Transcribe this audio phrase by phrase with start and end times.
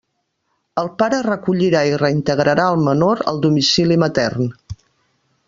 [0.83, 4.51] El pare recollirà i reintegrarà al menor al domicili matern.